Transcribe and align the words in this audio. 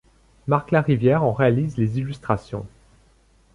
Marc 0.47 0.71
Larivière 0.71 1.23
en 1.23 1.31
réalise 1.31 1.77
les 1.77 1.99
illustrations. 1.99 2.65